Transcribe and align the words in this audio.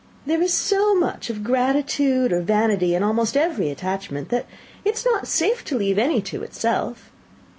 There 0.25 0.41
is 0.41 0.51
so 0.51 0.95
much 0.95 1.29
of 1.29 1.43
gratitude 1.43 2.33
or 2.33 2.41
vanity 2.41 2.95
in 2.95 3.03
almost 3.03 3.37
every 3.37 3.69
attachment, 3.69 4.29
that 4.29 4.47
it 4.83 4.95
is 4.95 5.05
not 5.05 5.27
safe 5.27 5.63
to 5.65 5.77
leave 5.77 5.99
any 5.99 6.23
to 6.23 6.41
itself. 6.41 7.11